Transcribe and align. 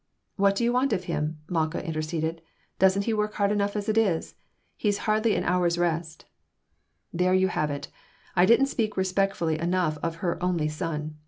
"What 0.35 0.55
do 0.55 0.63
you 0.63 0.73
want 0.73 0.93
of 0.93 1.03
him?" 1.03 1.37
Malkah 1.47 1.83
interceded. 1.85 2.41
"Doesn't 2.79 3.03
he 3.03 3.13
work 3.13 3.35
hard 3.35 3.51
enough 3.51 3.75
as 3.75 3.87
it 3.87 3.99
is? 3.99 4.33
He 4.75 4.91
hardly 4.93 5.33
has 5.33 5.37
an 5.37 5.43
hour's 5.43 5.77
rest." 5.77 6.25
"There 7.13 7.35
you 7.35 7.49
have 7.49 7.69
it! 7.69 7.87
I 8.35 8.47
didn't 8.47 8.65
speak 8.65 8.97
respectfully 8.97 9.59
enough 9.59 9.99
of 10.01 10.15
her 10.25 10.41
'only 10.41 10.69
son.' 10.69 11.17